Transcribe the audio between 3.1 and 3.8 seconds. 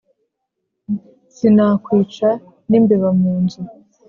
mu nzu.